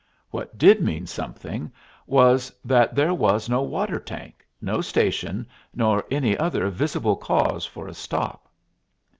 What 0.31 0.57
did 0.57 0.81
mean 0.81 1.05
something 1.05 1.71
was 2.07 2.51
that 2.65 2.95
there 2.95 3.13
was 3.13 3.47
no 3.47 3.61
water 3.61 3.99
tank, 3.99 4.43
no 4.59 4.81
station, 4.81 5.45
nor 5.75 6.03
any 6.09 6.35
other 6.35 6.69
visible 6.69 7.15
cause 7.15 7.67
for 7.67 7.87
a 7.87 7.93
stop. 7.93 8.49